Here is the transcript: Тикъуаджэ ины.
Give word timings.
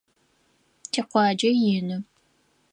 Тикъуаджэ 0.91 1.51
ины. 1.75 1.97